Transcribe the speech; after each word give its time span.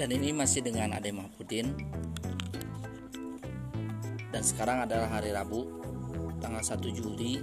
Dan 0.00 0.16
ini 0.16 0.32
masih 0.32 0.64
dengan 0.64 0.96
Ade 0.96 1.12
Mahfudin. 1.12 1.76
Dan 4.32 4.40
sekarang 4.40 4.88
adalah 4.88 5.12
hari 5.12 5.28
Rabu 5.28 5.68
Tanggal 6.40 6.64
1 6.64 6.80
Juli 6.96 7.36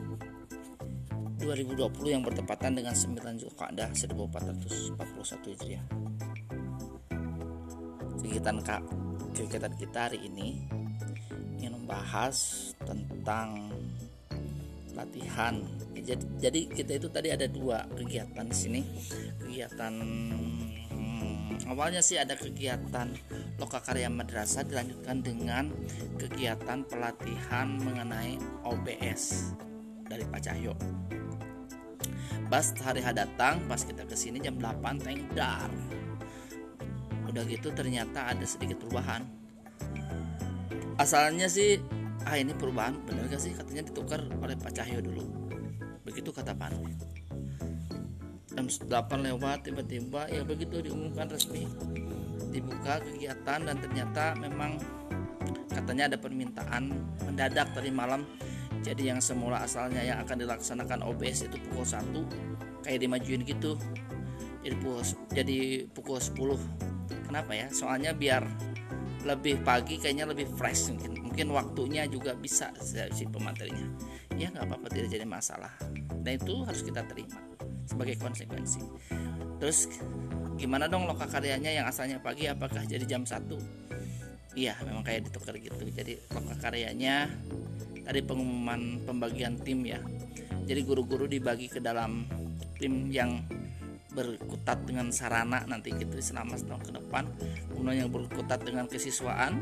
2020 1.38 1.86
yang 2.10 2.26
bertepatan 2.26 2.74
dengan 2.74 2.98
9 2.98 3.46
Zulqa'dah 3.46 3.94
1441 3.94 5.54
Hijriah. 5.54 5.86
Kegiatan, 8.26 8.58
kegiatan 9.38 9.74
kita 9.78 10.10
hari 10.10 10.26
ini 10.26 10.66
ingin 11.62 11.78
membahas 11.78 12.74
tentang 12.82 13.70
latihan. 14.98 15.62
Jadi, 15.94 16.26
jadi 16.42 16.62
kita 16.74 16.92
itu 16.98 17.08
tadi 17.14 17.30
ada 17.30 17.46
dua 17.46 17.86
kegiatan 17.94 18.50
di 18.50 18.58
sini. 18.58 18.82
Kegiatan 19.46 19.94
awalnya 21.70 22.02
sih 22.04 22.20
ada 22.20 22.36
kegiatan 22.36 23.14
lokakarya 23.58 24.08
madrasah 24.12 24.64
dilanjutkan 24.68 25.24
dengan 25.24 25.72
kegiatan 26.20 26.86
pelatihan 26.88 27.78
mengenai 27.82 28.40
OBS 28.64 29.54
dari 30.08 30.24
Pak 30.28 30.42
Cahyo. 30.44 30.74
Pas 32.48 32.72
hari 32.80 33.04
datang 33.04 33.60
pas 33.68 33.84
kita 33.84 34.08
ke 34.08 34.16
sini 34.16 34.40
jam 34.40 34.56
8 34.56 35.04
tengdar 35.04 35.68
udah 37.28 37.44
gitu 37.44 37.70
ternyata 37.76 38.32
ada 38.32 38.46
sedikit 38.48 38.80
perubahan. 38.82 39.22
Asalnya 40.98 41.52
sih 41.52 41.78
ah 42.26 42.40
ini 42.40 42.56
perubahan 42.56 42.98
bener 43.04 43.28
gak 43.30 43.44
sih? 43.44 43.54
Katanya 43.54 43.86
ditukar 43.86 44.24
oleh 44.42 44.56
Pak 44.58 44.74
Cahyo 44.74 45.04
dulu. 45.04 45.28
Begitu 46.08 46.32
kata 46.32 46.56
Pak 46.56 46.72
jam 48.58 48.66
8 48.66 49.22
lewat 49.22 49.70
tiba-tiba 49.70 50.26
ya 50.34 50.42
begitu 50.42 50.82
diumumkan 50.82 51.30
resmi. 51.30 51.70
Dibuka 52.50 52.98
kegiatan 53.06 53.62
dan 53.70 53.78
ternyata 53.78 54.34
memang 54.42 54.82
katanya 55.70 56.10
ada 56.10 56.18
permintaan 56.18 56.90
mendadak 57.30 57.70
tadi 57.78 57.94
malam. 57.94 58.26
Jadi 58.82 59.14
yang 59.14 59.22
semula 59.22 59.62
asalnya 59.62 60.02
yang 60.02 60.18
akan 60.26 60.42
dilaksanakan 60.42 61.06
OBS 61.06 61.46
itu 61.46 61.62
pukul 61.70 61.86
1 61.86 62.82
kayak 62.82 62.98
dimajuin 63.06 63.46
gitu. 63.46 63.78
Jadi 64.66 64.74
pukul 64.82 65.06
jadi 65.38 65.58
pukul 65.94 66.18
10 66.18 67.30
kenapa 67.30 67.54
ya? 67.54 67.70
Soalnya 67.70 68.18
biar 68.18 68.42
lebih 69.22 69.62
pagi 69.62 70.02
kayaknya 70.02 70.34
lebih 70.34 70.50
fresh 70.58 70.90
mungkin. 70.90 71.30
Mungkin 71.30 71.54
waktunya 71.54 72.10
juga 72.10 72.34
bisa 72.34 72.74
si 72.82 73.22
pematerinya. 73.30 73.86
Ya 74.34 74.50
nggak 74.50 74.66
apa-apa 74.66 74.90
tidak 74.90 75.14
jadi 75.14 75.30
masalah. 75.30 75.78
Dan 76.26 76.42
itu 76.42 76.66
harus 76.66 76.82
kita 76.82 77.06
terima 77.06 77.57
sebagai 77.88 78.20
konsekuensi. 78.20 78.84
Terus 79.58 79.88
gimana 80.60 80.86
dong 80.92 81.08
loka 81.08 81.26
karyanya 81.26 81.72
yang 81.72 81.86
asalnya 81.88 82.20
pagi? 82.20 82.46
Apakah 82.46 82.84
jadi 82.84 83.08
jam 83.08 83.24
1 83.24 83.88
iya 84.58 84.74
memang 84.82 85.06
kayak 85.06 85.30
ditukar 85.30 85.54
gitu. 85.62 85.86
Jadi 85.94 86.18
loka 86.34 86.58
karyanya 86.58 87.30
tadi 88.02 88.20
pengumuman 88.26 89.06
pembagian 89.06 89.62
tim 89.62 89.86
ya. 89.86 90.02
Jadi 90.66 90.82
guru-guru 90.84 91.30
dibagi 91.30 91.70
ke 91.70 91.78
dalam 91.80 92.26
tim 92.82 93.08
yang 93.14 93.46
berkutat 94.18 94.82
dengan 94.90 95.14
sarana 95.14 95.62
nanti 95.70 95.94
gitu 95.94 96.18
selama 96.18 96.58
setahun 96.58 96.90
ke 96.90 96.92
depan. 96.98 97.30
Kemudian 97.70 98.10
yang 98.10 98.12
berkutat 98.12 98.66
dengan 98.66 98.90
kesiswaan 98.90 99.62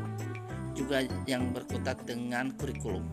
juga 0.72 1.04
yang 1.28 1.52
berkutat 1.52 2.00
dengan 2.08 2.56
kurikulum. 2.56 3.04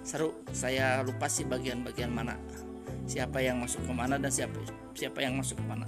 Seru 0.00 0.32
saya 0.56 1.04
lupa 1.04 1.28
sih 1.28 1.44
bagian-bagian 1.44 2.12
mana 2.12 2.36
siapa 3.04 3.40
yang 3.40 3.60
masuk 3.60 3.84
ke 3.84 3.92
mana 3.92 4.16
dan 4.16 4.32
siapa 4.32 4.56
siapa 4.96 5.20
yang 5.20 5.36
masuk 5.38 5.60
ke 5.60 5.64
mana. 5.64 5.86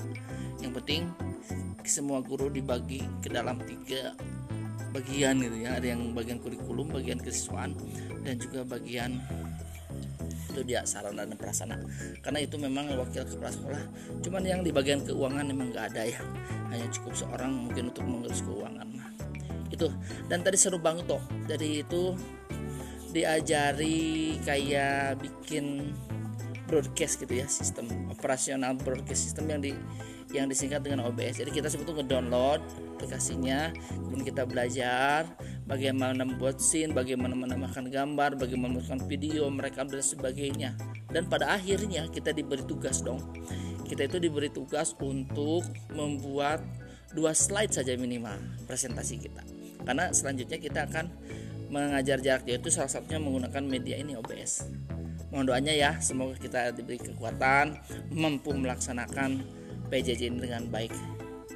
Yang 0.60 0.72
penting 0.82 1.03
semua 1.87 2.19
guru 2.21 2.50
dibagi 2.50 3.04
ke 3.22 3.31
dalam 3.31 3.62
tiga 3.65 4.12
bagian 4.91 5.41
gitu 5.41 5.56
ya. 5.60 5.78
Ada 5.78 5.97
yang 5.97 6.12
bagian 6.12 6.38
kurikulum 6.41 6.93
bagian 6.93 7.21
kesiswaan 7.21 7.76
dan 8.25 8.34
juga 8.41 8.66
bagian 8.66 9.21
itu 10.56 10.60
dia 10.65 10.82
sarana 10.88 11.28
dan 11.28 11.37
prasarana. 11.37 11.84
Karena 12.25 12.41
itu 12.41 12.56
memang 12.56 12.88
wakil 12.97 13.28
kepala 13.28 13.53
sekolah 13.53 13.82
cuman 14.25 14.43
yang 14.44 14.60
di 14.65 14.72
bagian 14.72 15.05
keuangan 15.05 15.44
memang 15.44 15.72
nggak 15.72 15.93
ada 15.93 16.03
ya. 16.09 16.21
Hanya 16.72 16.88
cukup 16.91 17.15
seorang 17.15 17.53
mungkin 17.69 17.93
untuk 17.93 18.05
mengurus 18.05 18.41
keuangan. 18.43 18.88
Itu. 19.71 19.93
Dan 20.26 20.41
tadi 20.43 20.56
seru 20.56 20.81
banget 20.81 21.06
toh. 21.06 21.22
Dari 21.47 21.84
itu 21.84 22.16
diajari 23.12 24.37
kayak 24.44 25.21
bikin 25.21 25.93
broadcast 26.66 27.22
gitu 27.22 27.34
ya 27.41 27.47
sistem 27.47 27.88
operasional 28.10 28.75
broadcast 28.77 29.31
system 29.31 29.50
yang 29.50 29.60
di 29.62 29.72
yang 30.34 30.50
disingkat 30.50 30.82
dengan 30.82 31.06
OBS 31.06 31.38
jadi 31.38 31.50
kita 31.54 31.71
sebetulnya 31.71 32.03
ngedownload 32.03 32.60
aplikasinya 32.99 33.71
kemudian 33.94 34.27
kita 34.27 34.43
belajar 34.44 35.31
bagaimana 35.66 36.22
membuat 36.22 36.62
scene 36.62 36.94
bagaimana 36.94 37.34
menambahkan 37.34 37.91
gambar 37.91 38.38
bagaimana 38.38 38.78
membuat 38.78 39.03
video 39.10 39.50
merekam 39.50 39.91
dan 39.91 40.00
sebagainya. 40.00 40.71
Dan 41.10 41.26
pada 41.26 41.55
akhirnya 41.55 42.06
kita 42.09 42.31
diberi 42.31 42.62
tugas 42.65 43.03
dong. 43.03 43.21
Kita 43.87 44.06
itu 44.06 44.19
diberi 44.19 44.50
tugas 44.50 44.94
untuk 44.99 45.66
membuat 45.94 46.62
dua 47.15 47.34
slide 47.34 47.71
saja 47.71 47.94
minimal 47.94 48.38
presentasi 48.66 49.22
kita. 49.22 49.43
Karena 49.87 50.10
selanjutnya 50.10 50.59
kita 50.59 50.91
akan 50.91 51.06
mengajar 51.71 52.22
jarak 52.22 52.47
jauh 52.47 52.59
itu 52.62 52.71
salah 52.71 52.91
satunya 52.91 53.19
menggunakan 53.19 53.62
media 53.66 53.99
ini 53.99 54.15
OBS 54.15 54.71
mohon 55.36 55.52
doanya 55.52 55.76
ya 55.76 56.00
semoga 56.00 56.32
kita 56.41 56.72
diberi 56.72 56.97
kekuatan 56.97 57.76
mampu 58.08 58.56
melaksanakan 58.56 59.44
PJJ 59.92 60.32
ini 60.32 60.48
dengan 60.48 60.64
baik. 60.72 60.97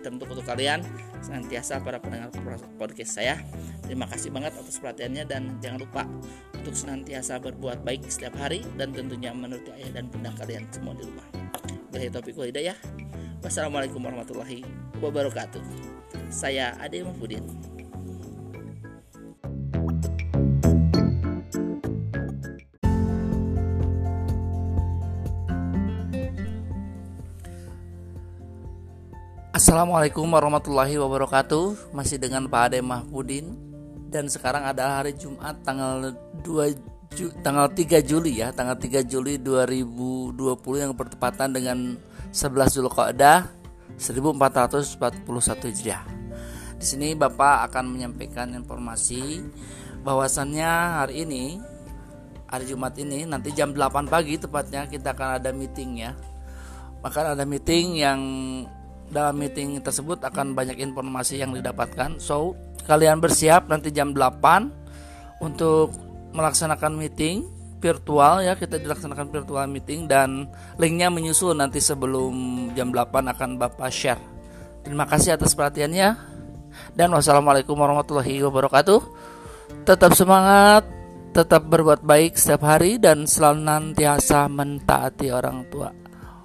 Teruntuk 0.04 0.36
untuk 0.36 0.44
kalian 0.44 0.84
senantiasa 1.24 1.80
para 1.80 1.96
pendengar 1.96 2.28
podcast 2.76 3.16
saya 3.16 3.40
terima 3.88 4.04
kasih 4.04 4.28
banget 4.36 4.52
atas 4.52 4.76
perhatiannya 4.76 5.24
dan 5.24 5.56
jangan 5.64 5.80
lupa 5.80 6.04
untuk 6.60 6.76
senantiasa 6.76 7.40
berbuat 7.40 7.80
baik 7.80 8.04
setiap 8.04 8.36
hari 8.36 8.60
dan 8.76 8.92
tentunya 8.92 9.32
menuruti 9.32 9.72
ayah 9.80 9.96
dan 9.96 10.12
bunda 10.12 10.28
kalian 10.36 10.68
semua 10.68 10.92
di 10.92 11.08
rumah. 11.08 11.24
Bila 11.88 12.12
topik 12.12 12.36
hidayah 12.36 12.76
Wassalamualaikum 13.40 14.04
warahmatullahi 14.04 14.60
wabarakatuh. 15.00 15.64
Saya 16.28 16.76
Ade 16.76 17.00
Mahfudin 17.00 17.40
Assalamualaikum 29.60 30.24
warahmatullahi 30.24 30.96
wabarakatuh. 30.96 31.92
Masih 31.92 32.16
dengan 32.16 32.48
Pak 32.48 32.72
Ade 32.72 32.80
Mahfudin. 32.80 33.60
Dan 34.08 34.24
sekarang 34.32 34.64
adalah 34.64 35.04
hari 35.04 35.12
Jumat 35.12 35.60
tanggal 35.60 36.16
2 36.40 37.12
Ju, 37.12 37.28
tanggal 37.44 37.68
3 37.68 38.00
Juli 38.00 38.40
ya. 38.40 38.56
Tanggal 38.56 38.80
3 38.80 39.04
Juli 39.04 39.36
2020 39.36 40.32
yang 40.80 40.96
bertepatan 40.96 41.52
dengan 41.52 42.00
11 42.32 42.80
Zulqa'dah 42.80 43.52
1441 44.00 45.28
Hijriah. 45.68 46.08
Di 46.80 46.84
sini 46.88 47.12
Bapak 47.12 47.68
akan 47.68 47.84
menyampaikan 47.92 48.56
informasi 48.56 49.44
bahwasannya 50.00 51.04
hari 51.04 51.28
ini 51.28 51.60
hari 52.48 52.64
Jumat 52.64 52.96
ini 52.96 53.28
nanti 53.28 53.52
jam 53.52 53.76
8 53.76 54.08
pagi 54.08 54.40
tepatnya 54.40 54.88
kita 54.88 55.12
akan 55.12 55.36
ada 55.36 55.52
meeting 55.52 56.00
ya. 56.00 56.16
Maka 57.04 57.36
ada 57.36 57.44
meeting 57.44 58.00
yang 58.00 58.20
dalam 59.10 59.34
meeting 59.36 59.82
tersebut 59.82 60.22
akan 60.22 60.54
banyak 60.54 60.78
informasi 60.78 61.42
yang 61.42 61.52
didapatkan. 61.52 62.16
So, 62.22 62.54
kalian 62.86 63.18
bersiap 63.18 63.66
nanti 63.66 63.90
jam 63.90 64.14
8 64.14 65.42
untuk 65.42 65.92
melaksanakan 66.30 66.94
meeting 66.94 67.46
virtual 67.82 68.42
ya. 68.44 68.54
Kita 68.54 68.78
dilaksanakan 68.78 69.26
virtual 69.34 69.66
meeting 69.66 70.06
dan 70.06 70.46
linknya 70.78 71.10
menyusul 71.10 71.58
nanti 71.58 71.82
sebelum 71.82 72.70
jam 72.78 72.94
8 72.94 73.32
akan 73.34 73.50
Bapak 73.58 73.90
share. 73.90 74.22
Terima 74.86 75.04
kasih 75.04 75.36
atas 75.36 75.52
perhatiannya. 75.52 76.30
Dan 76.94 77.10
wassalamualaikum 77.10 77.74
warahmatullahi 77.74 78.46
wabarakatuh. 78.46 79.00
Tetap 79.82 80.14
semangat, 80.14 80.86
tetap 81.34 81.66
berbuat 81.66 82.02
baik 82.02 82.38
setiap 82.38 82.62
hari 82.66 82.98
dan 82.98 83.26
selalu 83.26 83.66
nantiasa 83.66 84.46
mentaati 84.46 85.34
orang 85.34 85.66
tua. 85.70 85.90